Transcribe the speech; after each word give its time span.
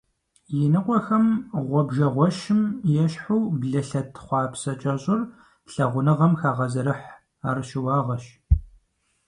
Иныкъуэхэм 0.63 1.25
гъуэбжэгъуэщым 1.69 2.61
ещхьу 3.03 3.39
блэлъэт 3.59 4.09
хъуапсэ 4.25 4.71
кӀэщӀыр 4.81 5.21
лъагъуныгъэм 5.71 6.33
хагъэзэрыхь, 6.39 7.07
ар 7.47 7.57
щыуагъэщ. 7.67 8.25